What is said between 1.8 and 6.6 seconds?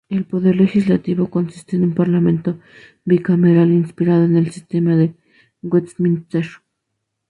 un parlamento bicameral inspirado en el sistema de Westminster.